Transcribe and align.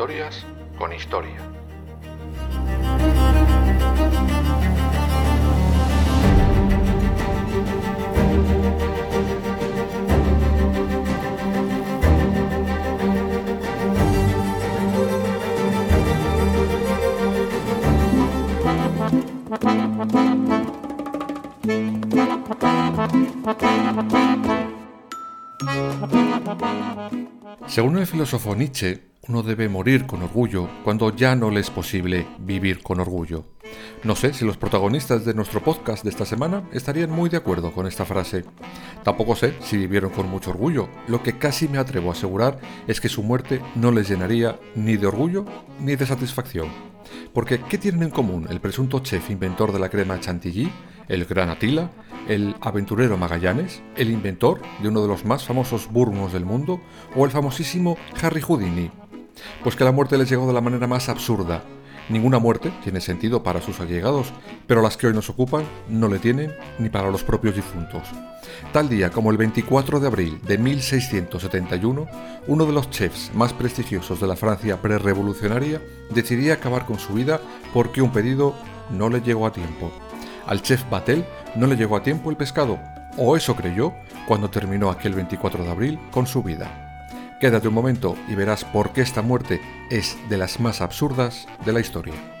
historias 0.00 0.46
con 0.78 0.94
historia. 0.94 1.36
Según 27.66 27.98
el 27.98 28.06
filósofo 28.06 28.54
Nietzsche, 28.56 29.09
uno 29.30 29.44
debe 29.44 29.68
morir 29.68 30.06
con 30.06 30.24
orgullo 30.24 30.68
cuando 30.82 31.14
ya 31.14 31.36
no 31.36 31.52
le 31.52 31.60
es 31.60 31.70
posible 31.70 32.26
vivir 32.40 32.82
con 32.82 32.98
orgullo. 32.98 33.44
No 34.02 34.16
sé 34.16 34.34
si 34.34 34.44
los 34.44 34.56
protagonistas 34.56 35.24
de 35.24 35.34
nuestro 35.34 35.62
podcast 35.62 36.02
de 36.02 36.10
esta 36.10 36.24
semana 36.24 36.68
estarían 36.72 37.12
muy 37.12 37.30
de 37.30 37.36
acuerdo 37.36 37.72
con 37.72 37.86
esta 37.86 38.04
frase. 38.04 38.44
Tampoco 39.04 39.36
sé 39.36 39.54
si 39.60 39.76
vivieron 39.76 40.10
con 40.10 40.28
mucho 40.28 40.50
orgullo. 40.50 40.88
Lo 41.06 41.22
que 41.22 41.38
casi 41.38 41.68
me 41.68 41.78
atrevo 41.78 42.10
a 42.10 42.14
asegurar 42.14 42.58
es 42.88 43.00
que 43.00 43.08
su 43.08 43.22
muerte 43.22 43.62
no 43.76 43.92
les 43.92 44.08
llenaría 44.08 44.58
ni 44.74 44.96
de 44.96 45.06
orgullo 45.06 45.44
ni 45.78 45.94
de 45.94 46.06
satisfacción. 46.06 46.66
Porque, 47.32 47.60
¿qué 47.60 47.78
tienen 47.78 48.02
en 48.02 48.10
común 48.10 48.48
el 48.50 48.60
presunto 48.60 48.98
chef 48.98 49.30
inventor 49.30 49.70
de 49.70 49.78
la 49.78 49.90
crema 49.90 50.18
chantilly, 50.18 50.72
el 51.06 51.24
gran 51.24 51.50
Atila, 51.50 51.92
el 52.28 52.56
aventurero 52.60 53.16
Magallanes, 53.16 53.80
el 53.94 54.10
inventor 54.10 54.60
de 54.82 54.88
uno 54.88 55.02
de 55.02 55.08
los 55.08 55.24
más 55.24 55.44
famosos 55.44 55.88
burgos 55.88 56.32
del 56.32 56.44
mundo 56.44 56.80
o 57.14 57.24
el 57.24 57.30
famosísimo 57.30 57.96
Harry 58.20 58.40
Houdini? 58.40 58.90
Pues 59.62 59.76
que 59.76 59.84
la 59.84 59.92
muerte 59.92 60.18
les 60.18 60.28
llegó 60.28 60.46
de 60.46 60.52
la 60.52 60.60
manera 60.60 60.86
más 60.86 61.08
absurda. 61.08 61.62
Ninguna 62.10 62.40
muerte 62.40 62.72
tiene 62.82 63.00
sentido 63.00 63.44
para 63.44 63.60
sus 63.60 63.78
allegados, 63.78 64.32
pero 64.66 64.82
las 64.82 64.96
que 64.96 65.06
hoy 65.06 65.14
nos 65.14 65.30
ocupan 65.30 65.64
no 65.88 66.08
le 66.08 66.18
tienen 66.18 66.52
ni 66.78 66.88
para 66.88 67.10
los 67.10 67.22
propios 67.22 67.54
difuntos. 67.54 68.02
Tal 68.72 68.88
día 68.88 69.10
como 69.10 69.30
el 69.30 69.36
24 69.36 70.00
de 70.00 70.06
abril 70.08 70.40
de 70.42 70.58
1671, 70.58 72.08
uno 72.48 72.66
de 72.66 72.72
los 72.72 72.90
chefs 72.90 73.30
más 73.32 73.52
prestigiosos 73.52 74.20
de 74.20 74.26
la 74.26 74.34
Francia 74.34 74.82
prerevolucionaria 74.82 75.80
decidía 76.12 76.54
acabar 76.54 76.84
con 76.84 76.98
su 76.98 77.12
vida 77.12 77.40
porque 77.72 78.02
un 78.02 78.10
pedido 78.10 78.54
no 78.90 79.08
le 79.08 79.20
llegó 79.20 79.46
a 79.46 79.52
tiempo. 79.52 79.92
Al 80.46 80.62
chef 80.62 80.82
Batel 80.90 81.24
no 81.54 81.68
le 81.68 81.76
llegó 81.76 81.96
a 81.96 82.02
tiempo 82.02 82.28
el 82.28 82.36
pescado, 82.36 82.80
o 83.16 83.36
eso 83.36 83.54
creyó 83.54 83.92
cuando 84.26 84.50
terminó 84.50 84.90
aquel 84.90 85.14
24 85.14 85.62
de 85.62 85.70
abril 85.70 85.98
con 86.10 86.26
su 86.26 86.42
vida. 86.42 86.89
Quédate 87.40 87.68
un 87.68 87.74
momento 87.74 88.18
y 88.28 88.34
verás 88.34 88.66
por 88.66 88.92
qué 88.92 89.00
esta 89.00 89.22
muerte 89.22 89.62
es 89.88 90.18
de 90.28 90.36
las 90.36 90.60
más 90.60 90.82
absurdas 90.82 91.48
de 91.64 91.72
la 91.72 91.80
historia. 91.80 92.39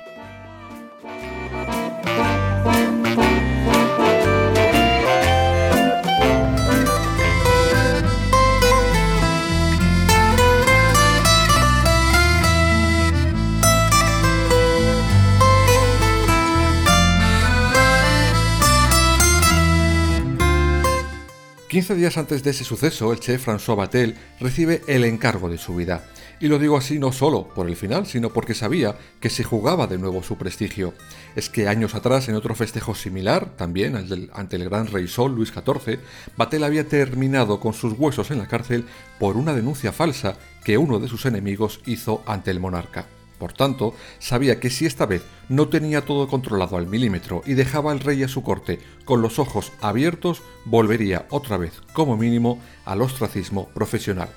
15 21.80 21.94
días 21.94 22.18
antes 22.18 22.42
de 22.42 22.50
ese 22.50 22.62
suceso, 22.62 23.10
el 23.10 23.20
chef 23.20 23.48
François 23.48 23.74
Batel 23.74 24.14
recibe 24.38 24.82
el 24.86 25.02
encargo 25.02 25.48
de 25.48 25.56
su 25.56 25.74
vida. 25.74 26.04
Y 26.38 26.48
lo 26.48 26.58
digo 26.58 26.76
así 26.76 26.98
no 26.98 27.10
solo 27.10 27.48
por 27.54 27.70
el 27.70 27.74
final, 27.74 28.04
sino 28.04 28.34
porque 28.34 28.52
sabía 28.52 28.96
que 29.18 29.30
se 29.30 29.44
jugaba 29.44 29.86
de 29.86 29.96
nuevo 29.96 30.22
su 30.22 30.36
prestigio. 30.36 30.92
Es 31.36 31.48
que 31.48 31.68
años 31.68 31.94
atrás, 31.94 32.28
en 32.28 32.34
otro 32.34 32.54
festejo 32.54 32.94
similar, 32.94 33.56
también 33.56 33.96
ante 33.96 34.56
el 34.56 34.64
gran 34.68 34.88
rey 34.88 35.08
Sol 35.08 35.34
Luis 35.34 35.54
XIV, 35.54 36.00
Batel 36.36 36.64
había 36.64 36.86
terminado 36.86 37.60
con 37.60 37.72
sus 37.72 37.94
huesos 37.94 38.30
en 38.30 38.36
la 38.36 38.46
cárcel 38.46 38.84
por 39.18 39.38
una 39.38 39.54
denuncia 39.54 39.90
falsa 39.90 40.36
que 40.62 40.76
uno 40.76 40.98
de 40.98 41.08
sus 41.08 41.24
enemigos 41.24 41.80
hizo 41.86 42.22
ante 42.26 42.50
el 42.50 42.60
monarca. 42.60 43.06
Por 43.40 43.54
tanto, 43.54 43.94
sabía 44.18 44.60
que 44.60 44.68
si 44.68 44.84
esta 44.84 45.06
vez 45.06 45.22
no 45.48 45.68
tenía 45.68 46.04
todo 46.04 46.28
controlado 46.28 46.76
al 46.76 46.86
milímetro 46.86 47.42
y 47.46 47.54
dejaba 47.54 47.90
al 47.90 48.00
rey 48.00 48.22
a 48.22 48.28
su 48.28 48.42
corte 48.42 48.78
con 49.06 49.22
los 49.22 49.38
ojos 49.38 49.72
abiertos, 49.80 50.42
volvería 50.66 51.26
otra 51.30 51.56
vez, 51.56 51.80
como 51.94 52.18
mínimo, 52.18 52.60
al 52.84 53.00
ostracismo 53.00 53.70
profesional. 53.70 54.28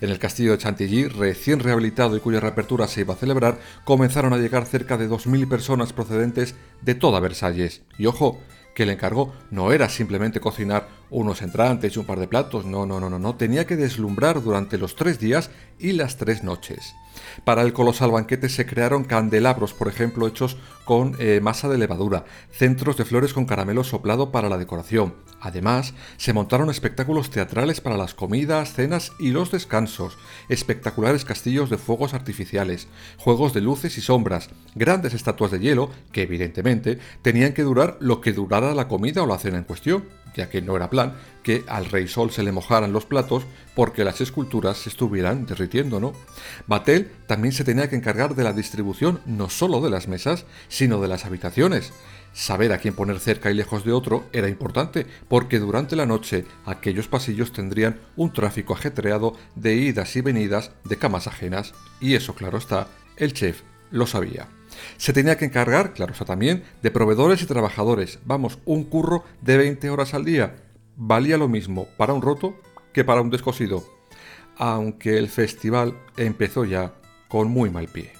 En 0.00 0.08
el 0.08 0.18
castillo 0.18 0.52
de 0.52 0.58
Chantilly, 0.58 1.08
recién 1.08 1.60
rehabilitado 1.60 2.16
y 2.16 2.20
cuya 2.20 2.40
reapertura 2.40 2.88
se 2.88 3.02
iba 3.02 3.12
a 3.12 3.18
celebrar, 3.18 3.58
comenzaron 3.84 4.32
a 4.32 4.38
llegar 4.38 4.64
cerca 4.64 4.96
de 4.96 5.08
2.000 5.08 5.46
personas 5.50 5.92
procedentes 5.92 6.54
de 6.80 6.94
toda 6.94 7.20
Versalles. 7.20 7.82
Y 7.98 8.06
ojo, 8.06 8.40
que 8.74 8.84
el 8.84 8.90
encargo 8.90 9.34
no 9.50 9.72
era 9.72 9.90
simplemente 9.90 10.40
cocinar 10.40 10.88
unos 11.10 11.42
entrantes 11.42 11.94
y 11.94 11.98
un 11.98 12.06
par 12.06 12.18
de 12.18 12.28
platos, 12.28 12.64
no, 12.64 12.86
no, 12.86 13.00
no, 13.00 13.10
no, 13.10 13.18
no, 13.18 13.36
tenía 13.36 13.66
que 13.66 13.76
deslumbrar 13.76 14.42
durante 14.42 14.78
los 14.78 14.96
tres 14.96 15.18
días 15.18 15.50
y 15.78 15.92
las 15.92 16.16
tres 16.16 16.42
noches. 16.42 16.94
Para 17.44 17.62
el 17.62 17.72
colosal 17.72 18.10
banquete 18.10 18.48
se 18.48 18.66
crearon 18.66 19.04
candelabros, 19.04 19.72
por 19.72 19.88
ejemplo, 19.88 20.26
hechos 20.26 20.56
con 20.84 21.16
eh, 21.18 21.40
masa 21.42 21.68
de 21.68 21.78
levadura, 21.78 22.24
centros 22.50 22.96
de 22.96 23.04
flores 23.04 23.32
con 23.32 23.46
caramelo 23.46 23.84
soplado 23.84 24.30
para 24.30 24.48
la 24.48 24.58
decoración. 24.58 25.14
Además, 25.40 25.94
se 26.16 26.32
montaron 26.32 26.70
espectáculos 26.70 27.30
teatrales 27.30 27.80
para 27.80 27.96
las 27.96 28.14
comidas, 28.14 28.72
cenas 28.72 29.12
y 29.18 29.30
los 29.30 29.50
descansos, 29.50 30.16
espectaculares 30.48 31.24
castillos 31.24 31.68
de 31.70 31.78
fuegos 31.78 32.14
artificiales, 32.14 32.88
juegos 33.18 33.52
de 33.52 33.60
luces 33.60 33.98
y 33.98 34.00
sombras, 34.00 34.48
grandes 34.74 35.14
estatuas 35.14 35.50
de 35.50 35.60
hielo 35.60 35.90
que 36.12 36.22
evidentemente 36.22 36.98
tenían 37.22 37.52
que 37.52 37.62
durar 37.62 37.96
lo 38.00 38.20
que 38.20 38.32
durara 38.32 38.74
la 38.74 38.88
comida 38.88 39.22
o 39.22 39.26
la 39.26 39.38
cena 39.38 39.58
en 39.58 39.64
cuestión 39.64 40.04
ya 40.34 40.48
que 40.48 40.62
no 40.62 40.76
era 40.76 40.90
plan 40.90 41.14
que 41.46 41.64
al 41.68 41.84
rey 41.86 42.08
sol 42.08 42.32
se 42.32 42.42
le 42.42 42.50
mojaran 42.50 42.92
los 42.92 43.06
platos 43.06 43.44
porque 43.76 44.02
las 44.02 44.20
esculturas 44.20 44.78
se 44.78 44.88
estuvieran 44.88 45.46
derritiendo, 45.46 46.00
¿no? 46.00 46.12
Batel 46.66 47.12
también 47.28 47.52
se 47.52 47.62
tenía 47.62 47.88
que 47.88 47.94
encargar 47.94 48.34
de 48.34 48.42
la 48.42 48.52
distribución 48.52 49.20
no 49.26 49.48
solo 49.48 49.80
de 49.80 49.90
las 49.90 50.08
mesas, 50.08 50.44
sino 50.66 51.00
de 51.00 51.06
las 51.06 51.24
habitaciones. 51.24 51.92
Saber 52.32 52.72
a 52.72 52.78
quién 52.78 52.94
poner 52.94 53.20
cerca 53.20 53.50
y 53.50 53.54
lejos 53.54 53.84
de 53.84 53.92
otro 53.92 54.24
era 54.32 54.48
importante, 54.48 55.06
porque 55.28 55.60
durante 55.60 55.94
la 55.94 56.04
noche 56.04 56.44
aquellos 56.64 57.06
pasillos 57.06 57.52
tendrían 57.52 58.00
un 58.16 58.32
tráfico 58.32 58.74
ajetreado 58.74 59.34
de 59.54 59.76
idas 59.76 60.16
y 60.16 60.22
venidas 60.22 60.72
de 60.82 60.98
camas 60.98 61.28
ajenas, 61.28 61.74
y 62.00 62.14
eso, 62.14 62.34
claro 62.34 62.58
está, 62.58 62.88
el 63.16 63.32
chef 63.32 63.62
lo 63.92 64.06
sabía. 64.08 64.48
Se 64.96 65.12
tenía 65.12 65.36
que 65.36 65.44
encargar, 65.44 65.92
claro 65.92 66.12
está 66.12 66.24
también, 66.24 66.64
de 66.82 66.90
proveedores 66.90 67.42
y 67.42 67.46
trabajadores. 67.46 68.18
Vamos, 68.24 68.58
un 68.64 68.84
curro 68.84 69.24
de 69.42 69.56
20 69.56 69.90
horas 69.90 70.14
al 70.14 70.24
día. 70.24 70.56
Valía 70.96 71.38
lo 71.38 71.48
mismo 71.48 71.86
para 71.96 72.12
un 72.12 72.22
roto 72.22 72.60
que 72.92 73.04
para 73.04 73.20
un 73.20 73.30
descosido. 73.30 73.84
Aunque 74.56 75.18
el 75.18 75.28
festival 75.28 75.98
empezó 76.16 76.64
ya 76.64 76.94
con 77.28 77.48
muy 77.48 77.70
mal 77.70 77.88
pie. 77.88 78.12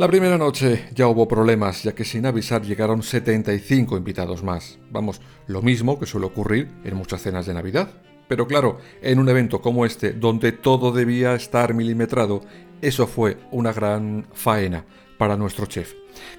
La 0.00 0.08
primera 0.08 0.38
noche 0.38 0.86
ya 0.94 1.08
hubo 1.08 1.28
problemas, 1.28 1.82
ya 1.82 1.94
que 1.94 2.06
sin 2.06 2.24
avisar 2.24 2.62
llegaron 2.62 3.02
75 3.02 3.98
invitados 3.98 4.42
más. 4.42 4.78
Vamos, 4.90 5.20
lo 5.46 5.60
mismo 5.60 5.98
que 6.00 6.06
suele 6.06 6.24
ocurrir 6.24 6.70
en 6.84 6.96
muchas 6.96 7.20
cenas 7.20 7.44
de 7.44 7.52
Navidad. 7.52 7.90
Pero 8.26 8.46
claro, 8.46 8.78
en 9.02 9.18
un 9.18 9.28
evento 9.28 9.60
como 9.60 9.84
este, 9.84 10.14
donde 10.14 10.52
todo 10.52 10.90
debía 10.90 11.34
estar 11.34 11.74
milimetrado, 11.74 12.40
eso 12.80 13.06
fue 13.06 13.36
una 13.50 13.74
gran 13.74 14.26
faena 14.32 14.86
para 15.20 15.36
nuestro 15.36 15.66
chef. 15.66 15.92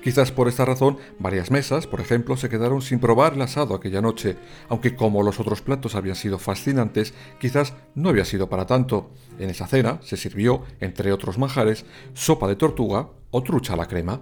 Quizás 0.03 0.31
por 0.31 0.47
esta 0.47 0.65
razón, 0.65 0.97
varias 1.19 1.51
mesas, 1.51 1.85
por 1.85 2.01
ejemplo, 2.01 2.35
se 2.35 2.49
quedaron 2.49 2.81
sin 2.81 2.99
probar 2.99 3.33
el 3.35 3.41
asado 3.43 3.75
aquella 3.75 4.01
noche, 4.01 4.37
aunque 4.69 4.95
como 4.95 5.21
los 5.21 5.39
otros 5.39 5.61
platos 5.61 5.93
habían 5.93 6.15
sido 6.15 6.39
fascinantes, 6.39 7.13
quizás 7.39 7.75
no 7.93 8.09
había 8.09 8.25
sido 8.25 8.49
para 8.49 8.65
tanto. 8.65 9.11
En 9.37 9.51
esa 9.51 9.67
cena 9.67 9.99
se 10.01 10.17
sirvió, 10.17 10.63
entre 10.79 11.13
otros 11.13 11.37
manjares, 11.37 11.85
sopa 12.15 12.47
de 12.47 12.55
tortuga 12.55 13.09
o 13.29 13.43
trucha 13.43 13.73
a 13.73 13.77
la 13.77 13.87
crema. 13.87 14.21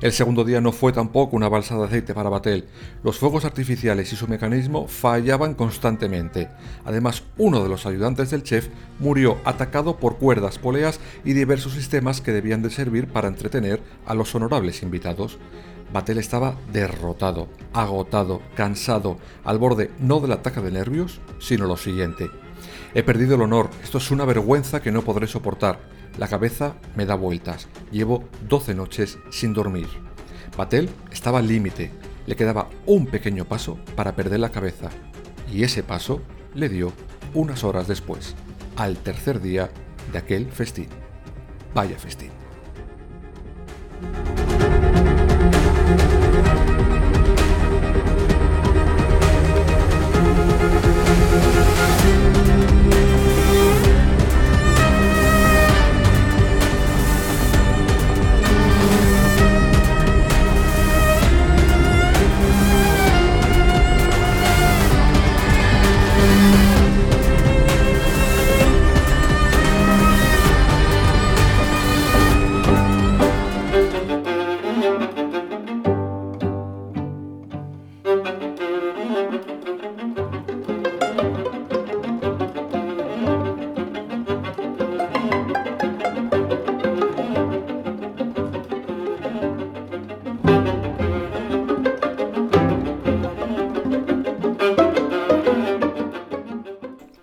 El 0.00 0.12
segundo 0.12 0.44
día 0.44 0.60
no 0.60 0.72
fue 0.72 0.92
tampoco 0.92 1.36
una 1.36 1.48
balsa 1.48 1.76
de 1.76 1.84
aceite 1.84 2.14
para 2.14 2.30
Batel. 2.30 2.66
Los 3.02 3.18
fuegos 3.18 3.44
artificiales 3.44 4.12
y 4.12 4.16
su 4.16 4.28
mecanismo 4.28 4.86
fallaban 4.86 5.54
constantemente. 5.54 6.48
Además, 6.84 7.24
uno 7.36 7.62
de 7.62 7.68
los 7.68 7.86
ayudantes 7.86 8.30
del 8.30 8.42
chef 8.42 8.68
murió 8.98 9.38
atacado 9.44 9.96
por 9.96 10.18
cuerdas, 10.18 10.58
poleas 10.58 11.00
y 11.24 11.32
diversos 11.32 11.72
sistemas 11.72 12.20
que 12.20 12.32
debían 12.32 12.62
de 12.62 12.70
servir 12.70 13.08
para 13.08 13.28
entretener 13.28 13.80
a 14.06 14.14
los 14.14 14.34
honorables 14.34 14.82
invitados. 14.82 15.38
Batel 15.92 16.18
estaba 16.18 16.54
derrotado, 16.72 17.48
agotado, 17.72 18.42
cansado, 18.54 19.18
al 19.44 19.58
borde 19.58 19.90
no 19.98 20.20
del 20.20 20.32
ataque 20.32 20.60
de 20.60 20.70
nervios, 20.70 21.20
sino 21.38 21.66
lo 21.66 21.76
siguiente. 21.76 22.30
He 22.94 23.02
perdido 23.02 23.36
el 23.36 23.42
honor, 23.42 23.70
esto 23.82 23.98
es 23.98 24.10
una 24.10 24.24
vergüenza 24.24 24.80
que 24.80 24.92
no 24.92 25.02
podré 25.02 25.26
soportar. 25.26 25.78
La 26.18 26.26
cabeza 26.26 26.74
me 26.96 27.06
da 27.06 27.14
vueltas. 27.14 27.68
Llevo 27.92 28.24
12 28.48 28.74
noches 28.74 29.18
sin 29.30 29.54
dormir. 29.54 29.86
Batel 30.56 30.90
estaba 31.12 31.38
al 31.38 31.46
límite. 31.46 31.92
Le 32.26 32.34
quedaba 32.34 32.68
un 32.86 33.06
pequeño 33.06 33.44
paso 33.44 33.78
para 33.94 34.16
perder 34.16 34.40
la 34.40 34.50
cabeza. 34.50 34.90
Y 35.50 35.62
ese 35.62 35.84
paso 35.84 36.20
le 36.54 36.68
dio 36.68 36.92
unas 37.34 37.62
horas 37.62 37.86
después, 37.86 38.34
al 38.76 38.96
tercer 38.96 39.40
día 39.40 39.70
de 40.12 40.18
aquel 40.18 40.50
festín. 40.50 40.88
Vaya 41.72 41.96
festín. 41.98 42.30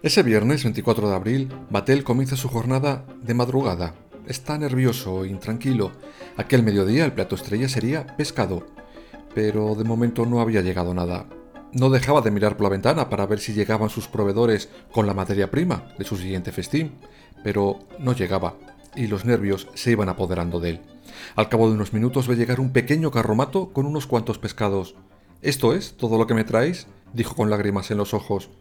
Ese 0.06 0.22
viernes 0.22 0.64
24 0.64 1.10
de 1.10 1.16
abril, 1.16 1.50
Batel 1.72 2.04
comienza 2.04 2.36
su 2.36 2.48
jornada 2.48 3.08
de 3.24 3.34
madrugada. 3.34 3.96
Está 4.28 4.56
nervioso, 4.56 5.26
intranquilo. 5.26 5.94
Aquel 6.38 6.62
mediodía 6.62 7.06
el 7.06 7.14
plato 7.14 7.34
estrella 7.34 7.68
sería 7.68 8.16
pescado, 8.16 8.68
pero 9.34 9.74
de 9.74 9.84
momento 9.84 10.28
no 10.28 10.42
había 10.42 10.62
llegado 10.62 10.94
nada. 10.94 11.26
No 11.72 11.90
dejaba 11.90 12.22
de 12.22 12.30
mirar 12.30 12.56
por 12.56 12.66
la 12.66 12.70
ventana 12.70 13.10
para 13.10 13.26
ver 13.26 13.40
si 13.40 13.54
llegaban 13.54 13.90
sus 13.90 14.08
proveedores 14.08 14.70
con 14.92 15.08
la 15.08 15.16
materia 15.16 15.50
prima 15.50 15.88
de 15.98 16.06
su 16.06 16.18
siguiente 16.18 16.52
festín, 16.52 16.92
pero 17.44 17.80
no 17.98 18.14
llegaba, 18.14 18.54
y 18.96 19.08
los 19.08 19.26
nervios 19.26 19.70
se 19.74 19.90
iban 19.90 20.10
apoderando 20.10 20.60
de 20.60 20.70
él. 20.70 20.82
Al 21.36 21.50
cabo 21.50 21.68
de 21.68 21.74
unos 21.74 21.94
minutos 21.94 22.28
ve 22.28 22.36
llegar 22.36 22.60
un 22.60 22.74
pequeño 22.74 23.10
carromato 23.10 23.74
con 23.74 23.88
unos 23.88 24.06
cuantos 24.06 24.38
pescados. 24.38 24.94
¿Esto 25.42 25.74
es 25.74 25.98
todo 25.98 26.20
lo 26.20 26.28
que 26.28 26.36
me 26.36 26.44
traéis? 26.44 26.86
dijo 27.14 27.34
con 27.34 27.50
lágrimas 27.50 27.90
en 27.90 27.98
los 27.98 28.14
ojos. 28.14 28.52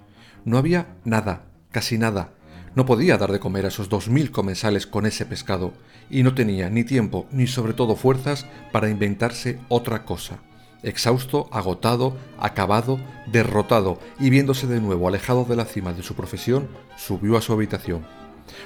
No 0.45 0.59
había 0.59 0.97
nada, 1.05 1.47
casi 1.71 1.99
nada. 1.99 2.35
No 2.75 2.87
podía 2.87 3.17
dar 3.17 3.33
de 3.33 3.41
comer 3.41 3.65
a 3.65 3.69
esos 3.69 3.89
dos 3.89 4.09
mil 4.09 4.31
comensales 4.31 4.87
con 4.87 5.07
ese 5.07 5.25
pescado, 5.27 5.73
y 6.11 6.23
no 6.23 6.35
tenía 6.35 6.69
ni 6.71 6.85
tiempo 6.85 7.27
ni 7.31 7.47
sobre 7.47 7.73
todo 7.73 7.97
fuerzas 7.97 8.47
para 8.73 8.91
inventarse 8.91 9.59
otra 9.69 10.05
cosa. 10.05 10.41
Exhausto, 10.83 11.49
agotado, 11.51 12.17
acabado, 12.39 13.01
derrotado 13.27 13.99
y 14.21 14.29
viéndose 14.29 14.67
de 14.67 14.81
nuevo 14.81 15.09
alejado 15.09 15.45
de 15.45 15.57
la 15.57 15.65
cima 15.65 15.95
de 15.95 16.03
su 16.03 16.15
profesión, 16.15 16.69
subió 16.97 17.39
a 17.39 17.41
su 17.41 17.55
habitación. 17.55 18.05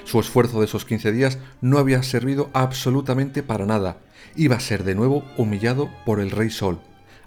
Su 0.03 0.19
esfuerzo 0.19 0.59
de 0.59 0.65
esos 0.65 0.83
quince 0.83 1.13
días 1.13 1.37
no 1.61 1.77
había 1.77 2.03
servido 2.03 2.49
absolutamente 2.51 3.41
para 3.41 3.65
nada. 3.65 3.99
Iba 4.35 4.57
a 4.57 4.59
ser 4.59 4.83
de 4.83 4.95
nuevo 4.95 5.23
humillado 5.37 5.89
por 6.05 6.19
el 6.19 6.31
rey 6.31 6.49
Sol, 6.49 6.81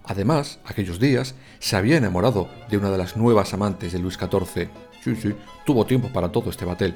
Además, 0.05 0.59
aquellos 0.65 0.99
días 0.99 1.35
se 1.61 1.77
había 1.77 1.97
enamorado 1.97 2.49
de 2.69 2.77
una 2.77 2.91
de 2.91 2.99
las 2.99 3.17
nuevas 3.17 3.55
amantes 3.55 3.93
de 3.93 3.99
Luis 3.99 4.17
XIV. 4.17 4.69
Sí, 5.03 5.17
sí, 5.17 5.35
tuvo 5.65 5.87
tiempo 5.87 6.09
para 6.09 6.31
todo 6.31 6.51
este 6.51 6.65
batel. 6.65 6.95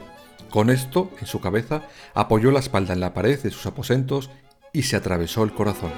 Con 0.50 0.70
esto 0.70 1.10
en 1.20 1.26
su 1.26 1.40
cabeza, 1.40 1.82
apoyó 2.14 2.50
la 2.50 2.60
espalda 2.60 2.92
en 2.92 3.00
la 3.00 3.14
pared 3.14 3.40
de 3.40 3.50
sus 3.50 3.66
aposentos 3.66 4.30
y 4.72 4.82
se 4.82 4.96
atravesó 4.96 5.42
el 5.44 5.52
corazón. 5.52 5.92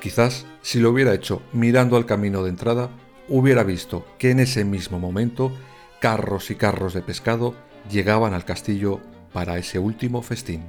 Quizás, 0.00 0.46
si 0.62 0.78
lo 0.80 0.90
hubiera 0.90 1.14
hecho 1.14 1.42
mirando 1.52 1.96
al 1.96 2.06
camino 2.06 2.42
de 2.42 2.50
entrada, 2.50 2.90
hubiera 3.28 3.64
visto 3.64 4.06
que 4.18 4.30
en 4.30 4.40
ese 4.40 4.64
mismo 4.64 4.98
momento 4.98 5.52
carros 6.00 6.50
y 6.50 6.54
carros 6.54 6.94
de 6.94 7.02
pescado 7.02 7.54
llegaban 7.90 8.32
al 8.32 8.44
castillo 8.44 9.00
para 9.36 9.58
ese 9.58 9.78
último 9.78 10.22
festín. 10.22 10.62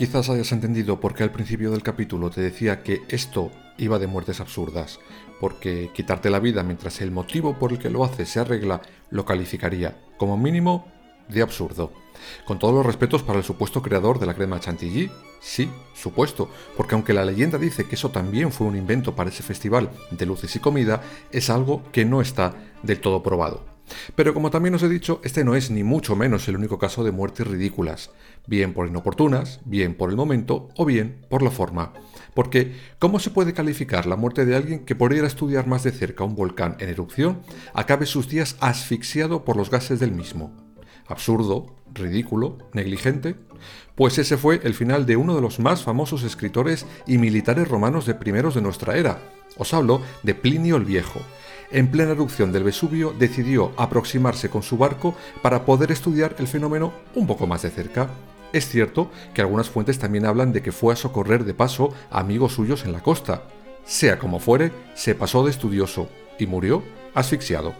Quizás 0.00 0.30
hayas 0.30 0.50
entendido 0.52 0.98
por 0.98 1.12
qué 1.12 1.24
al 1.24 1.30
principio 1.30 1.70
del 1.70 1.82
capítulo 1.82 2.30
te 2.30 2.40
decía 2.40 2.82
que 2.82 3.02
esto 3.10 3.50
iba 3.76 3.98
de 3.98 4.06
muertes 4.06 4.40
absurdas, 4.40 4.98
porque 5.38 5.90
quitarte 5.92 6.30
la 6.30 6.40
vida 6.40 6.62
mientras 6.62 7.02
el 7.02 7.10
motivo 7.10 7.58
por 7.58 7.70
el 7.70 7.78
que 7.78 7.90
lo 7.90 8.02
hace 8.02 8.24
se 8.24 8.40
arregla 8.40 8.80
lo 9.10 9.26
calificaría, 9.26 10.00
como 10.16 10.38
mínimo, 10.38 10.86
de 11.28 11.42
absurdo. 11.42 11.92
Con 12.46 12.58
todos 12.58 12.72
los 12.72 12.86
respetos 12.86 13.22
para 13.22 13.40
el 13.40 13.44
supuesto 13.44 13.82
creador 13.82 14.18
de 14.18 14.24
la 14.24 14.32
crema 14.32 14.58
chantilly, 14.58 15.10
sí, 15.38 15.68
supuesto, 15.92 16.48
porque 16.78 16.94
aunque 16.94 17.12
la 17.12 17.26
leyenda 17.26 17.58
dice 17.58 17.86
que 17.86 17.96
eso 17.96 18.08
también 18.08 18.52
fue 18.52 18.68
un 18.68 18.78
invento 18.78 19.14
para 19.14 19.28
ese 19.28 19.42
festival 19.42 19.90
de 20.12 20.24
luces 20.24 20.56
y 20.56 20.60
comida, 20.60 21.02
es 21.30 21.50
algo 21.50 21.82
que 21.92 22.06
no 22.06 22.22
está 22.22 22.54
del 22.82 23.02
todo 23.02 23.22
probado. 23.22 23.69
Pero 24.14 24.34
como 24.34 24.50
también 24.50 24.74
os 24.74 24.82
he 24.82 24.88
dicho, 24.88 25.20
este 25.24 25.44
no 25.44 25.54
es 25.54 25.70
ni 25.70 25.82
mucho 25.82 26.16
menos 26.16 26.48
el 26.48 26.56
único 26.56 26.78
caso 26.78 27.04
de 27.04 27.12
muertes 27.12 27.46
ridículas, 27.46 28.10
bien 28.46 28.72
por 28.72 28.88
inoportunas, 28.88 29.60
bien 29.64 29.94
por 29.94 30.10
el 30.10 30.16
momento 30.16 30.68
o 30.76 30.84
bien 30.84 31.24
por 31.28 31.42
la 31.42 31.50
forma. 31.50 31.92
Porque, 32.34 32.74
¿cómo 32.98 33.18
se 33.18 33.30
puede 33.30 33.52
calificar 33.52 34.06
la 34.06 34.16
muerte 34.16 34.44
de 34.44 34.56
alguien 34.56 34.84
que 34.84 34.94
por 34.94 35.12
ir 35.12 35.24
a 35.24 35.26
estudiar 35.26 35.66
más 35.66 35.82
de 35.82 35.92
cerca 35.92 36.24
un 36.24 36.34
volcán 36.34 36.76
en 36.78 36.88
erupción 36.88 37.40
acabe 37.74 38.06
sus 38.06 38.28
días 38.28 38.56
asfixiado 38.60 39.44
por 39.44 39.56
los 39.56 39.70
gases 39.70 39.98
del 40.00 40.12
mismo? 40.12 40.52
Absurdo, 41.06 41.74
ridículo, 41.92 42.58
negligente. 42.72 43.34
Pues 43.96 44.16
ese 44.18 44.36
fue 44.36 44.60
el 44.62 44.74
final 44.74 45.06
de 45.06 45.16
uno 45.16 45.34
de 45.34 45.42
los 45.42 45.58
más 45.58 45.82
famosos 45.82 46.22
escritores 46.22 46.86
y 47.06 47.18
militares 47.18 47.68
romanos 47.68 48.06
de 48.06 48.14
primeros 48.14 48.54
de 48.54 48.62
nuestra 48.62 48.96
era. 48.96 49.18
Os 49.56 49.74
hablo 49.74 50.00
de 50.22 50.34
Plinio 50.34 50.76
el 50.76 50.84
Viejo. 50.84 51.20
En 51.72 51.88
plena 51.88 52.12
erupción 52.12 52.50
del 52.50 52.64
Vesubio 52.64 53.14
decidió 53.16 53.72
aproximarse 53.76 54.50
con 54.50 54.62
su 54.64 54.76
barco 54.76 55.14
para 55.40 55.64
poder 55.64 55.92
estudiar 55.92 56.34
el 56.38 56.48
fenómeno 56.48 56.92
un 57.14 57.28
poco 57.28 57.46
más 57.46 57.62
de 57.62 57.70
cerca. 57.70 58.10
Es 58.52 58.68
cierto 58.68 59.10
que 59.34 59.40
algunas 59.40 59.70
fuentes 59.70 60.00
también 60.00 60.26
hablan 60.26 60.52
de 60.52 60.62
que 60.62 60.72
fue 60.72 60.92
a 60.92 60.96
socorrer 60.96 61.44
de 61.44 61.54
paso 61.54 61.94
a 62.10 62.18
amigos 62.18 62.54
suyos 62.54 62.84
en 62.84 62.92
la 62.92 63.00
costa. 63.00 63.44
Sea 63.84 64.18
como 64.18 64.40
fuere, 64.40 64.72
se 64.94 65.14
pasó 65.14 65.44
de 65.44 65.52
estudioso 65.52 66.08
y 66.40 66.46
murió 66.46 66.82
asfixiado. 67.14 67.72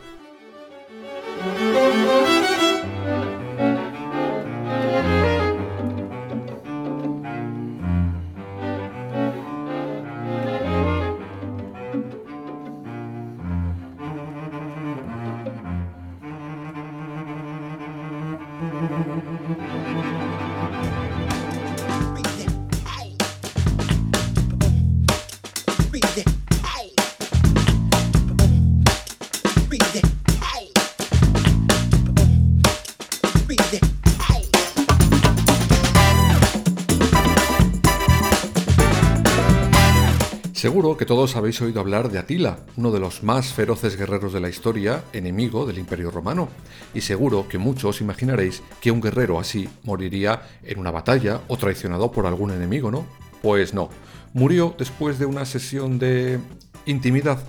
Seguro 40.61 40.99
que 40.99 41.07
todos 41.07 41.37
habéis 41.37 41.59
oído 41.63 41.81
hablar 41.81 42.11
de 42.11 42.19
Atila, 42.19 42.59
uno 42.77 42.91
de 42.91 43.01
los 43.01 43.23
más 43.23 43.55
feroces 43.55 43.97
guerreros 43.97 44.35
de 44.35 44.41
la 44.41 44.51
historia, 44.51 45.03
enemigo 45.15 45.65
del 45.65 45.79
Imperio 45.79 46.11
Romano. 46.11 46.51
Y 46.93 47.01
seguro 47.01 47.49
que 47.49 47.57
muchos 47.57 48.03
imaginaréis 48.03 48.63
que 48.79 48.91
un 48.91 49.01
guerrero 49.01 49.41
así 49.41 49.71
moriría 49.85 50.43
en 50.63 50.79
una 50.79 50.91
batalla 50.91 51.41
o 51.49 51.57
traicionado 51.57 52.13
por 52.13 52.27
algún 52.27 52.51
enemigo, 52.51 52.91
¿no? 52.91 53.07
Pues 53.41 53.73
no. 53.73 53.89
Murió 54.35 54.75
después 54.79 55.19
de 55.19 55.25
una 55.25 55.47
sesión 55.47 55.99
de 55.99 56.39
intimidad 56.85 57.43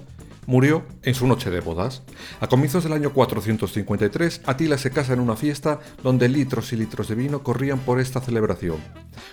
murió 0.45 0.83
en 1.03 1.15
su 1.15 1.27
noche 1.27 1.50
de 1.50 1.60
bodas. 1.60 2.03
A 2.39 2.48
comienzos 2.48 2.83
del 2.83 2.93
año 2.93 3.13
453, 3.13 4.41
Atila 4.45 4.77
se 4.77 4.91
casa 4.91 5.13
en 5.13 5.19
una 5.19 5.36
fiesta 5.36 5.79
donde 6.03 6.29
litros 6.29 6.74
y 6.74 6.77
litros 6.77 7.07
de 7.07 7.15
vino 7.15 7.43
corrían 7.43 7.79
por 7.79 8.00
esta 8.00 8.21
celebración. 8.21 8.77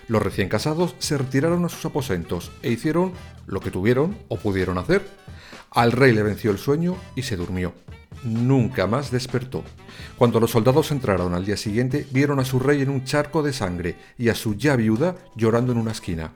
Los 0.09 0.23
recién 0.23 0.49
casados 0.49 0.95
se 0.99 1.19
retiraron 1.19 1.65
a 1.65 1.69
sus 1.69 1.85
aposentos 1.85 2.51
e 2.63 2.71
hicieron 2.71 3.13
lo 3.47 3.61
que 3.61 3.71
tuvieron 3.71 4.17
o 4.29 4.37
pudieron 4.37 4.79
hacer. 4.79 5.07
Al 5.71 5.93
rey 5.93 6.13
le 6.13 6.23
venció 6.23 6.51
el 6.51 6.59
sueño 6.59 6.97
y 7.15 7.23
se 7.23 7.37
durmió. 7.37 7.75
Nunca 8.25 8.87
más 8.87 9.11
despertó. 9.11 9.63
Cuando 10.17 10.41
los 10.41 10.51
soldados 10.51 10.91
entraron 10.91 11.35
al 11.35 11.45
día 11.45 11.57
siguiente, 11.57 12.07
vieron 12.11 12.41
a 12.41 12.45
su 12.45 12.59
rey 12.59 12.83
en 12.83 12.91
un 12.91 13.05
charco 13.05 13.43
de 13.43 13.53
sangre 13.53 13.97
y 14.17 14.29
a 14.29 14.35
su 14.35 14.55
ya 14.55 14.77
viuda 14.77 15.15
llorando 15.37 15.73
en 15.73 15.79
una 15.79 15.93
esquina. 15.93 16.33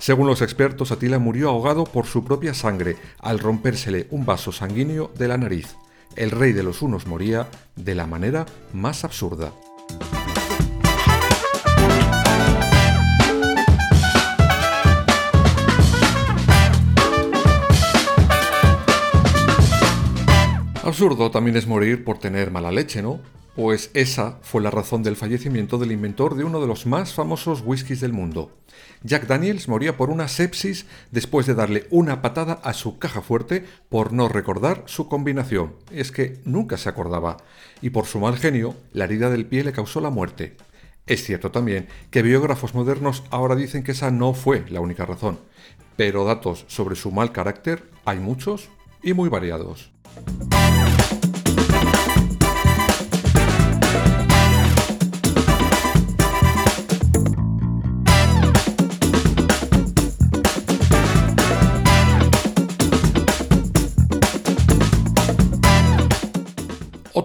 Según 0.00 0.26
los 0.26 0.40
expertos, 0.40 0.92
Atila 0.92 1.18
murió 1.18 1.50
ahogado 1.50 1.84
por 1.84 2.06
su 2.06 2.24
propia 2.24 2.54
sangre 2.54 2.96
al 3.18 3.38
rompérsele 3.38 4.06
un 4.10 4.24
vaso 4.24 4.50
sanguíneo 4.50 5.12
de 5.18 5.28
la 5.28 5.36
nariz. 5.36 5.76
El 6.16 6.30
rey 6.30 6.52
de 6.52 6.62
los 6.62 6.80
unos 6.80 7.06
moría 7.06 7.48
de 7.76 7.94
la 7.94 8.06
manera 8.06 8.46
más 8.72 9.04
absurda. 9.04 9.52
Absurdo 20.82 21.30
también 21.30 21.58
es 21.58 21.66
morir 21.66 22.04
por 22.04 22.18
tener 22.18 22.50
mala 22.50 22.72
leche, 22.72 23.02
¿no? 23.02 23.20
Pues 23.56 23.90
esa 23.94 24.38
fue 24.42 24.62
la 24.62 24.70
razón 24.70 25.02
del 25.02 25.16
fallecimiento 25.16 25.76
del 25.76 25.92
inventor 25.92 26.36
de 26.36 26.44
uno 26.44 26.60
de 26.60 26.68
los 26.68 26.86
más 26.86 27.14
famosos 27.14 27.62
whiskies 27.64 28.00
del 28.00 28.12
mundo. 28.12 28.56
Jack 29.02 29.26
Daniels 29.26 29.66
moría 29.66 29.96
por 29.96 30.10
una 30.10 30.28
sepsis 30.28 30.86
después 31.10 31.46
de 31.46 31.54
darle 31.54 31.86
una 31.90 32.22
patada 32.22 32.60
a 32.62 32.72
su 32.74 32.98
caja 32.98 33.22
fuerte 33.22 33.64
por 33.88 34.12
no 34.12 34.28
recordar 34.28 34.84
su 34.86 35.08
combinación. 35.08 35.74
Es 35.90 36.12
que 36.12 36.40
nunca 36.44 36.76
se 36.76 36.88
acordaba. 36.88 37.38
Y 37.82 37.90
por 37.90 38.06
su 38.06 38.20
mal 38.20 38.36
genio, 38.36 38.76
la 38.92 39.04
herida 39.04 39.30
del 39.30 39.46
pie 39.46 39.64
le 39.64 39.72
causó 39.72 40.00
la 40.00 40.10
muerte. 40.10 40.56
Es 41.06 41.24
cierto 41.24 41.50
también 41.50 41.88
que 42.10 42.22
biógrafos 42.22 42.74
modernos 42.74 43.24
ahora 43.30 43.56
dicen 43.56 43.82
que 43.82 43.92
esa 43.92 44.12
no 44.12 44.32
fue 44.32 44.64
la 44.68 44.80
única 44.80 45.06
razón, 45.06 45.40
pero 45.96 46.24
datos 46.24 46.64
sobre 46.68 46.94
su 46.94 47.10
mal 47.10 47.32
carácter 47.32 47.82
hay 48.04 48.20
muchos 48.20 48.68
y 49.02 49.12
muy 49.12 49.28
variados. 49.28 49.90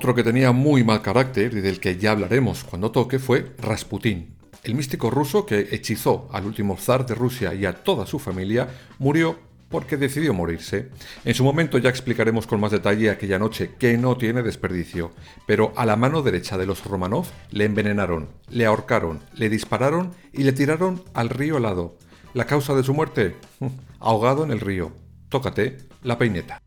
Otro 0.05 0.13
que 0.13 0.23
tenía 0.23 0.51
muy 0.51 0.83
mal 0.83 1.01
carácter 1.01 1.51
y 1.57 1.61
del 1.61 1.79
que 1.79 1.97
ya 1.97 2.11
hablaremos 2.11 2.63
cuando 2.63 2.91
toque 2.91 3.17
fue 3.17 3.53
Rasputín. 3.57 4.35
El 4.63 4.75
místico 4.75 5.09
ruso 5.09 5.47
que 5.47 5.69
hechizó 5.71 6.29
al 6.31 6.45
último 6.45 6.77
zar 6.77 7.07
de 7.07 7.15
Rusia 7.15 7.55
y 7.55 7.65
a 7.65 7.73
toda 7.73 8.05
su 8.05 8.19
familia 8.19 8.67
murió 8.99 9.39
porque 9.67 9.97
decidió 9.97 10.31
morirse. 10.31 10.91
En 11.23 11.33
su 11.33 11.43
momento 11.43 11.79
ya 11.79 11.89
explicaremos 11.89 12.45
con 12.45 12.59
más 12.59 12.71
detalle 12.71 13.09
aquella 13.09 13.39
noche 13.39 13.71
que 13.79 13.97
no 13.97 14.15
tiene 14.15 14.43
desperdicio, 14.43 15.11
pero 15.47 15.73
a 15.75 15.87
la 15.87 15.95
mano 15.95 16.21
derecha 16.21 16.55
de 16.55 16.67
los 16.67 16.85
Romanov 16.85 17.25
le 17.49 17.65
envenenaron, 17.65 18.29
le 18.47 18.67
ahorcaron, 18.67 19.21
le 19.33 19.49
dispararon 19.49 20.11
y 20.31 20.43
le 20.43 20.53
tiraron 20.53 21.03
al 21.15 21.29
río 21.29 21.57
helado. 21.57 21.97
La 22.35 22.45
causa 22.45 22.75
de 22.75 22.83
su 22.83 22.93
muerte, 22.93 23.37
ahogado 23.99 24.43
en 24.43 24.51
el 24.51 24.59
río. 24.59 24.91
Tócate 25.29 25.77
la 26.03 26.19
peineta. 26.19 26.61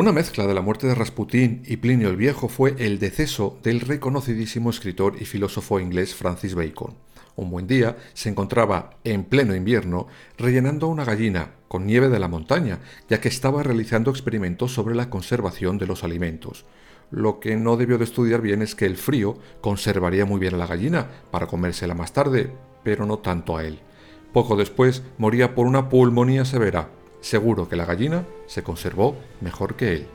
Una 0.00 0.12
mezcla 0.12 0.46
de 0.46 0.54
la 0.54 0.62
muerte 0.62 0.86
de 0.86 0.94
Rasputín 0.94 1.62
y 1.66 1.76
Plinio 1.76 2.08
el 2.08 2.16
Viejo 2.16 2.48
fue 2.48 2.74
el 2.78 2.98
deceso 2.98 3.58
del 3.62 3.80
reconocidísimo 3.80 4.70
escritor 4.70 5.16
y 5.20 5.26
filósofo 5.26 5.78
inglés 5.78 6.14
Francis 6.14 6.54
Bacon. 6.54 6.94
Un 7.36 7.50
buen 7.50 7.66
día 7.66 7.98
se 8.14 8.30
encontraba 8.30 8.96
en 9.04 9.24
pleno 9.24 9.54
invierno 9.54 10.06
rellenando 10.38 10.88
una 10.88 11.04
gallina 11.04 11.50
con 11.68 11.84
nieve 11.84 12.08
de 12.08 12.18
la 12.18 12.28
montaña, 12.28 12.78
ya 13.10 13.20
que 13.20 13.28
estaba 13.28 13.62
realizando 13.62 14.10
experimentos 14.10 14.72
sobre 14.72 14.94
la 14.94 15.10
conservación 15.10 15.76
de 15.76 15.86
los 15.86 16.02
alimentos. 16.02 16.64
Lo 17.10 17.38
que 17.38 17.56
no 17.56 17.76
debió 17.76 17.98
de 17.98 18.04
estudiar 18.04 18.40
bien 18.40 18.62
es 18.62 18.74
que 18.74 18.86
el 18.86 18.96
frío 18.96 19.36
conservaría 19.60 20.24
muy 20.24 20.40
bien 20.40 20.54
a 20.54 20.56
la 20.56 20.66
gallina 20.66 21.08
para 21.30 21.46
comérsela 21.46 21.94
más 21.94 22.14
tarde, 22.14 22.50
pero 22.82 23.04
no 23.04 23.18
tanto 23.18 23.54
a 23.54 23.66
él. 23.66 23.80
Poco 24.32 24.56
después 24.56 25.02
moría 25.18 25.54
por 25.54 25.66
una 25.66 25.90
pulmonía 25.90 26.46
severa, 26.46 26.88
Seguro 27.20 27.68
que 27.68 27.76
la 27.76 27.84
gallina 27.84 28.24
se 28.46 28.62
conservó 28.62 29.16
mejor 29.40 29.76
que 29.76 29.92
él. 29.92 30.06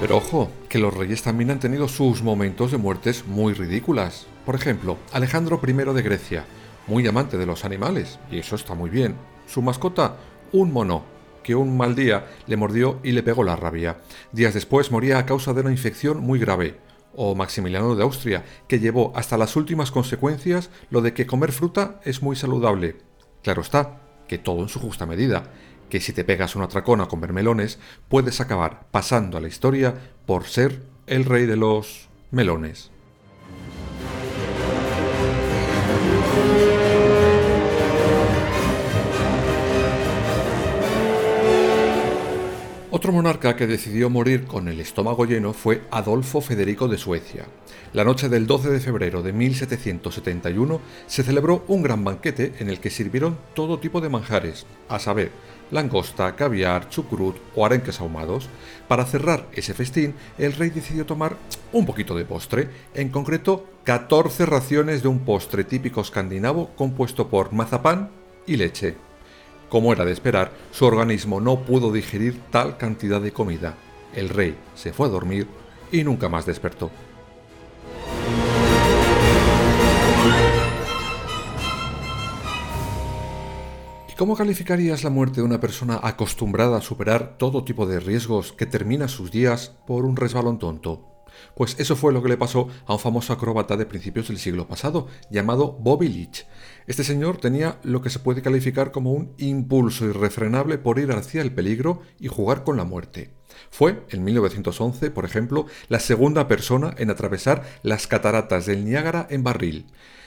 Pero 0.00 0.18
ojo, 0.18 0.50
que 0.68 0.78
los 0.78 0.94
reyes 0.94 1.22
también 1.22 1.50
han 1.50 1.58
tenido 1.58 1.88
sus 1.88 2.22
momentos 2.22 2.70
de 2.70 2.78
muertes 2.78 3.26
muy 3.26 3.52
ridículas. 3.54 4.28
Por 4.44 4.54
ejemplo, 4.54 4.98
Alejandro 5.12 5.60
I 5.66 5.72
de 5.72 6.02
Grecia, 6.02 6.44
muy 6.86 7.04
amante 7.08 7.36
de 7.36 7.46
los 7.46 7.64
animales, 7.64 8.20
y 8.30 8.38
eso 8.38 8.54
está 8.54 8.74
muy 8.74 8.88
bien. 8.88 9.16
Su 9.48 9.62
mascota, 9.62 10.16
un 10.52 10.72
mono, 10.72 11.02
que 11.42 11.56
un 11.56 11.76
mal 11.76 11.96
día 11.96 12.26
le 12.46 12.56
mordió 12.56 13.00
y 13.02 13.10
le 13.10 13.24
pegó 13.24 13.42
la 13.42 13.56
rabia. 13.56 13.96
Días 14.30 14.54
después 14.54 14.92
moría 14.92 15.18
a 15.18 15.26
causa 15.26 15.52
de 15.52 15.62
una 15.62 15.72
infección 15.72 16.20
muy 16.20 16.38
grave 16.38 16.85
o 17.16 17.34
Maximiliano 17.34 17.96
de 17.96 18.02
Austria, 18.02 18.44
que 18.68 18.78
llevó 18.78 19.12
hasta 19.16 19.36
las 19.36 19.56
últimas 19.56 19.90
consecuencias 19.90 20.70
lo 20.90 21.00
de 21.00 21.14
que 21.14 21.26
comer 21.26 21.52
fruta 21.52 22.00
es 22.04 22.22
muy 22.22 22.36
saludable. 22.36 22.96
Claro 23.42 23.62
está, 23.62 24.00
que 24.28 24.38
todo 24.38 24.62
en 24.62 24.68
su 24.68 24.78
justa 24.78 25.06
medida, 25.06 25.50
que 25.88 26.00
si 26.00 26.12
te 26.12 26.24
pegas 26.24 26.56
una 26.56 26.68
tracona 26.68 27.04
a 27.04 27.08
comer 27.08 27.32
melones, 27.32 27.78
puedes 28.08 28.40
acabar 28.40 28.86
pasando 28.90 29.38
a 29.38 29.40
la 29.40 29.48
historia 29.48 29.94
por 30.26 30.44
ser 30.44 30.82
el 31.06 31.24
rey 31.24 31.46
de 31.46 31.56
los 31.56 32.08
melones. 32.30 32.90
Otro 42.96 43.12
monarca 43.12 43.56
que 43.56 43.66
decidió 43.66 44.08
morir 44.08 44.46
con 44.46 44.68
el 44.68 44.80
estómago 44.80 45.26
lleno 45.26 45.52
fue 45.52 45.82
Adolfo 45.90 46.40
Federico 46.40 46.88
de 46.88 46.96
Suecia. 46.96 47.44
La 47.92 48.04
noche 48.04 48.30
del 48.30 48.46
12 48.46 48.70
de 48.70 48.80
febrero 48.80 49.22
de 49.22 49.34
1771 49.34 50.80
se 51.06 51.22
celebró 51.22 51.62
un 51.68 51.82
gran 51.82 52.04
banquete 52.04 52.54
en 52.58 52.70
el 52.70 52.80
que 52.80 52.88
sirvieron 52.88 53.36
todo 53.52 53.78
tipo 53.78 54.00
de 54.00 54.08
manjares, 54.08 54.64
a 54.88 54.98
saber, 54.98 55.30
langosta, 55.70 56.34
caviar, 56.36 56.88
chucrut 56.88 57.36
o 57.54 57.66
arenques 57.66 58.00
ahumados. 58.00 58.48
Para 58.88 59.04
cerrar 59.04 59.46
ese 59.52 59.74
festín, 59.74 60.14
el 60.38 60.54
rey 60.54 60.70
decidió 60.70 61.04
tomar 61.04 61.36
un 61.72 61.84
poquito 61.84 62.16
de 62.16 62.24
postre, 62.24 62.70
en 62.94 63.10
concreto 63.10 63.66
14 63.84 64.46
raciones 64.46 65.02
de 65.02 65.08
un 65.08 65.18
postre 65.18 65.64
típico 65.64 66.00
escandinavo 66.00 66.70
compuesto 66.74 67.28
por 67.28 67.52
mazapán 67.52 68.08
y 68.46 68.56
leche. 68.56 69.05
Como 69.68 69.92
era 69.92 70.04
de 70.04 70.12
esperar, 70.12 70.52
su 70.70 70.84
organismo 70.84 71.40
no 71.40 71.62
pudo 71.62 71.92
digerir 71.92 72.40
tal 72.50 72.76
cantidad 72.76 73.20
de 73.20 73.32
comida. 73.32 73.74
El 74.14 74.28
rey 74.28 74.56
se 74.74 74.92
fue 74.92 75.08
a 75.08 75.10
dormir 75.10 75.48
y 75.90 76.04
nunca 76.04 76.28
más 76.28 76.46
despertó. 76.46 76.90
¿Y 84.08 84.14
cómo 84.14 84.36
calificarías 84.36 85.02
la 85.02 85.10
muerte 85.10 85.40
de 85.40 85.46
una 85.46 85.60
persona 85.60 85.98
acostumbrada 86.00 86.78
a 86.78 86.82
superar 86.82 87.36
todo 87.36 87.64
tipo 87.64 87.86
de 87.86 87.98
riesgos 87.98 88.52
que 88.52 88.66
termina 88.66 89.08
sus 89.08 89.32
días 89.32 89.72
por 89.86 90.04
un 90.04 90.16
resbalón 90.16 90.60
tonto? 90.60 91.15
Pues 91.54 91.76
eso 91.78 91.96
fue 91.96 92.12
lo 92.12 92.22
que 92.22 92.28
le 92.28 92.36
pasó 92.36 92.68
a 92.86 92.94
un 92.94 92.98
famoso 92.98 93.32
acróbata 93.32 93.76
de 93.76 93.86
principios 93.86 94.28
del 94.28 94.38
siglo 94.38 94.66
pasado, 94.66 95.08
llamado 95.30 95.72
Bobby 95.72 96.08
Leach. 96.08 96.46
Este 96.86 97.04
señor 97.04 97.38
tenía 97.38 97.78
lo 97.82 98.02
que 98.02 98.10
se 98.10 98.18
puede 98.18 98.42
calificar 98.42 98.92
como 98.92 99.12
un 99.12 99.34
impulso 99.38 100.04
irrefrenable 100.06 100.78
por 100.78 100.98
ir 100.98 101.12
hacia 101.12 101.42
el 101.42 101.52
peligro 101.52 102.02
y 102.20 102.28
jugar 102.28 102.64
con 102.64 102.76
la 102.76 102.84
muerte. 102.84 103.30
Fue, 103.70 104.02
en 104.10 104.24
1911, 104.24 105.10
por 105.10 105.24
ejemplo, 105.24 105.66
la 105.88 106.00
segunda 106.00 106.48
persona 106.48 106.94
en 106.98 107.10
atravesar 107.10 107.64
las 107.82 108.06
cataratas 108.06 108.66
del 108.66 108.84
Niágara 108.84 109.26
en 109.30 109.42
barril. 109.42 109.86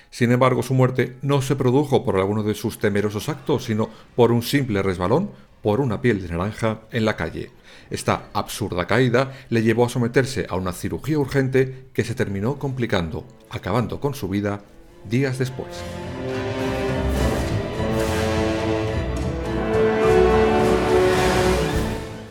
Sin 0.09 0.31
embargo, 0.31 0.63
su 0.63 0.73
muerte 0.73 1.17
no 1.21 1.41
se 1.41 1.55
produjo 1.55 2.03
por 2.03 2.17
alguno 2.17 2.43
de 2.43 2.55
sus 2.55 2.79
temerosos 2.79 3.29
actos, 3.29 3.65
sino 3.65 3.89
por 4.15 4.31
un 4.31 4.41
simple 4.41 4.81
resbalón 4.81 5.31
por 5.61 5.81
una 5.81 6.01
piel 6.01 6.21
de 6.21 6.29
naranja 6.29 6.81
en 6.91 7.05
la 7.05 7.15
calle. 7.15 7.51
Esta 7.89 8.29
absurda 8.33 8.85
caída 8.87 9.33
le 9.49 9.61
llevó 9.61 9.85
a 9.85 9.89
someterse 9.89 10.45
a 10.49 10.55
una 10.55 10.73
cirugía 10.73 11.19
urgente 11.19 11.87
que 11.93 12.03
se 12.03 12.15
terminó 12.15 12.59
complicando, 12.59 13.25
acabando 13.49 13.99
con 13.99 14.13
su 14.13 14.29
vida 14.29 14.61
días 15.09 15.39
después. 15.39 15.69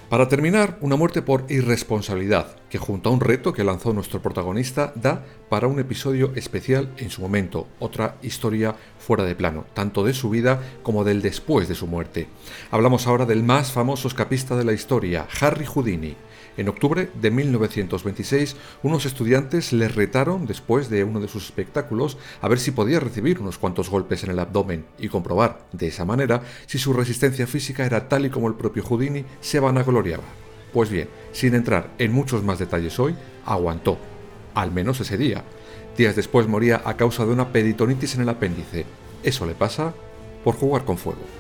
Para 0.08 0.26
terminar, 0.26 0.78
una 0.80 0.96
muerte 0.96 1.20
por 1.20 1.44
irresponsabilidad, 1.50 2.56
que 2.70 2.78
junto 2.78 3.10
a 3.10 3.12
un 3.12 3.20
reto 3.20 3.52
que 3.52 3.62
lanzó 3.62 3.92
nuestro 3.92 4.22
protagonista 4.22 4.90
da 4.94 5.26
para 5.50 5.66
un 5.66 5.78
episodio 5.80 6.32
especial 6.34 6.90
en 6.96 7.10
su 7.10 7.20
momento, 7.20 7.66
otra 7.78 8.16
historia 8.22 8.74
fuera 8.98 9.24
de 9.24 9.36
plano, 9.36 9.66
tanto 9.74 10.02
de 10.04 10.14
su 10.14 10.30
vida 10.30 10.62
como 10.82 11.04
del 11.04 11.20
después 11.20 11.68
de 11.68 11.74
su 11.74 11.86
muerte. 11.86 12.26
Hablamos 12.70 13.06
ahora 13.06 13.26
del 13.26 13.42
más 13.42 13.70
famoso 13.70 14.08
escapista 14.08 14.56
de 14.56 14.64
la 14.64 14.72
historia, 14.72 15.26
Harry 15.42 15.66
Houdini. 15.66 16.16
En 16.58 16.68
octubre 16.68 17.08
de 17.14 17.30
1926, 17.30 18.56
unos 18.82 19.06
estudiantes 19.06 19.72
le 19.72 19.86
retaron 19.86 20.44
después 20.44 20.90
de 20.90 21.04
uno 21.04 21.20
de 21.20 21.28
sus 21.28 21.44
espectáculos 21.44 22.18
a 22.40 22.48
ver 22.48 22.58
si 22.58 22.72
podía 22.72 22.98
recibir 22.98 23.40
unos 23.40 23.58
cuantos 23.58 23.88
golpes 23.88 24.24
en 24.24 24.30
el 24.30 24.40
abdomen 24.40 24.84
y 24.98 25.06
comprobar, 25.08 25.60
de 25.70 25.86
esa 25.86 26.04
manera, 26.04 26.42
si 26.66 26.78
su 26.78 26.92
resistencia 26.92 27.46
física 27.46 27.86
era 27.86 28.08
tal 28.08 28.26
y 28.26 28.30
como 28.30 28.48
el 28.48 28.54
propio 28.54 28.82
Houdini 28.82 29.24
se 29.40 29.60
vanagloriaba. 29.60 30.24
Pues 30.72 30.90
bien, 30.90 31.08
sin 31.30 31.54
entrar 31.54 31.94
en 31.96 32.12
muchos 32.12 32.42
más 32.42 32.58
detalles 32.58 32.98
hoy, 32.98 33.14
aguantó, 33.46 33.96
al 34.54 34.72
menos 34.72 34.98
ese 34.98 35.16
día. 35.16 35.44
Días 35.96 36.16
después 36.16 36.48
moría 36.48 36.82
a 36.84 36.96
causa 36.96 37.24
de 37.24 37.32
una 37.32 37.52
peritonitis 37.52 38.16
en 38.16 38.22
el 38.22 38.30
apéndice. 38.30 38.84
Eso 39.22 39.46
le 39.46 39.54
pasa 39.54 39.94
por 40.42 40.56
jugar 40.56 40.84
con 40.84 40.98
fuego. 40.98 41.37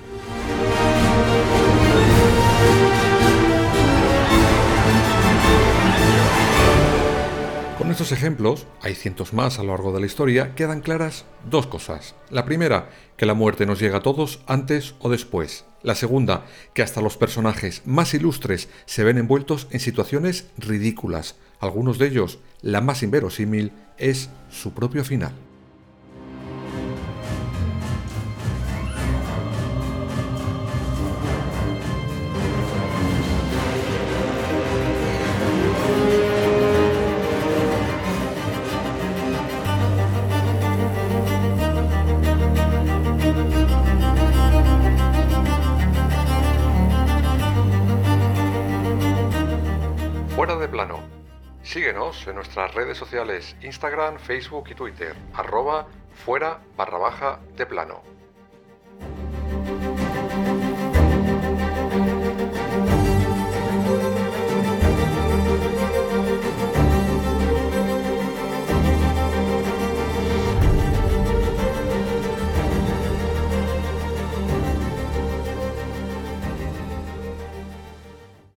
Estos 7.98 8.16
ejemplos, 8.16 8.68
hay 8.80 8.94
cientos 8.94 9.32
más 9.32 9.58
a 9.58 9.64
lo 9.64 9.70
largo 9.70 9.92
de 9.92 9.98
la 9.98 10.06
historia, 10.06 10.54
quedan 10.54 10.82
claras 10.82 11.24
dos 11.50 11.66
cosas. 11.66 12.14
La 12.30 12.44
primera, 12.44 12.90
que 13.16 13.26
la 13.26 13.34
muerte 13.34 13.66
nos 13.66 13.80
llega 13.80 13.96
a 13.96 14.02
todos 14.02 14.38
antes 14.46 14.94
o 15.00 15.08
después. 15.08 15.64
La 15.82 15.96
segunda, 15.96 16.46
que 16.74 16.82
hasta 16.82 17.00
los 17.00 17.16
personajes 17.16 17.82
más 17.86 18.14
ilustres 18.14 18.68
se 18.86 19.02
ven 19.02 19.18
envueltos 19.18 19.66
en 19.72 19.80
situaciones 19.80 20.46
ridículas. 20.58 21.34
Algunos 21.58 21.98
de 21.98 22.06
ellos, 22.06 22.38
la 22.62 22.80
más 22.80 23.02
inverosímil, 23.02 23.72
es 23.96 24.30
su 24.48 24.74
propio 24.74 25.02
final. 25.02 25.32
Síguenos 51.68 52.26
en 52.26 52.36
nuestras 52.36 52.74
redes 52.74 52.96
sociales 52.96 53.54
Instagram, 53.60 54.18
Facebook 54.18 54.70
y 54.70 54.74
Twitter, 54.74 55.14
arroba 55.34 55.86
fuera 56.14 56.60
barra 56.78 56.96
baja 56.96 57.40
de 57.58 57.66
plano. 57.66 58.02